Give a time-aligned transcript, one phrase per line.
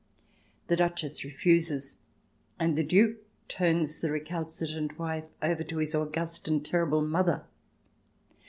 [0.65, 1.97] The Duchess refuses,
[2.59, 3.17] and the Duke
[3.47, 7.45] turns the recalcitrant wife over to his august and terrible mother.